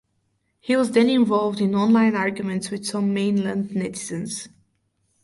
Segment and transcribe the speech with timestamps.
[0.59, 4.47] He was then involved in online arguments with some mainland netizens.